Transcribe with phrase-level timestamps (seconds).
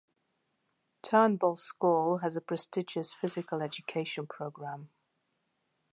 [1.03, 4.89] Turnbull School has a prestigious physical education program.